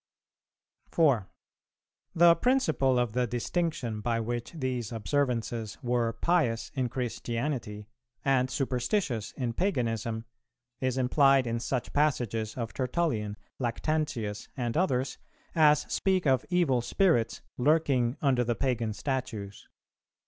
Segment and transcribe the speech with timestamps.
[0.87, 1.29] [370:2] 4.
[2.15, 7.85] The principle of the distinction, by which these observances were pious in Christianity
[8.25, 10.25] and superstitious in paganism,
[10.79, 15.19] is implied in such passages of Tertullian, Lactantius, and others,
[15.53, 19.67] as speak of evil spirits lurking under the pagan statues.